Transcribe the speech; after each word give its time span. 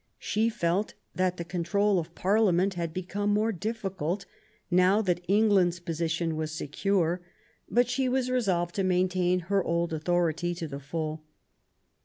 She 0.17 0.49
felt 0.49 0.95
that 1.13 1.37
the 1.37 1.45
control 1.45 1.99
of 1.99 2.15
Parliament 2.15 2.73
had 2.73 2.91
become 2.91 3.31
more 3.31 3.51
difficult 3.51 4.25
now 4.71 4.99
that 5.03 5.23
England's 5.27 5.79
position 5.79 6.35
was 6.35 6.51
secure; 6.51 7.21
but 7.69 7.87
she 7.87 8.09
was 8.09 8.31
resolved 8.31 8.73
to 8.77 8.83
maintain 8.83 9.41
her 9.41 9.63
old 9.63 9.93
authority 9.93 10.55
to 10.55 10.67
the 10.67 10.79
full. 10.79 11.23